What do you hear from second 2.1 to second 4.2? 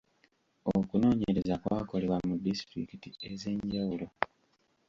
mu ddisitulikiti ez’enjawulo.